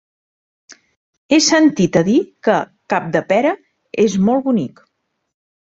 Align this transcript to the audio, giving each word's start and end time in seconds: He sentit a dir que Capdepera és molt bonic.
He 1.31 1.37
sentit 1.49 1.99
a 2.01 2.03
dir 2.09 2.17
que 2.47 2.57
Capdepera 2.95 3.55
és 4.09 4.21
molt 4.31 4.47
bonic. 4.49 4.87